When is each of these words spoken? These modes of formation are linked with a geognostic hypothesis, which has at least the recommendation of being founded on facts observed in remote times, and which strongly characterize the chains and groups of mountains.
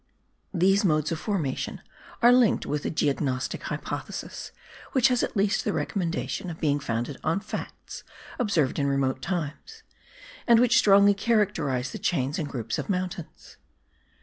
These 0.51 0.83
modes 0.83 1.11
of 1.11 1.19
formation 1.19 1.79
are 2.23 2.31
linked 2.33 2.65
with 2.65 2.83
a 2.85 2.89
geognostic 2.89 3.61
hypothesis, 3.61 4.51
which 4.93 5.09
has 5.09 5.21
at 5.21 5.37
least 5.37 5.63
the 5.63 5.73
recommendation 5.73 6.49
of 6.49 6.59
being 6.59 6.79
founded 6.79 7.17
on 7.23 7.39
facts 7.39 8.03
observed 8.39 8.79
in 8.79 8.87
remote 8.87 9.21
times, 9.21 9.83
and 10.47 10.57
which 10.59 10.79
strongly 10.79 11.13
characterize 11.13 11.91
the 11.91 11.99
chains 11.99 12.39
and 12.39 12.49
groups 12.49 12.79
of 12.79 12.89
mountains. 12.89 13.57